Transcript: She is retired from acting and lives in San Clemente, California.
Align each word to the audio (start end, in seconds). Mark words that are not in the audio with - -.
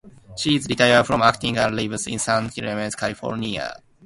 She 0.35 0.55
is 0.55 0.65
retired 0.67 1.05
from 1.05 1.21
acting 1.21 1.59
and 1.59 1.75
lives 1.75 2.07
in 2.07 2.17
San 2.17 2.49
Clemente, 2.49 2.97
California. 2.97 3.71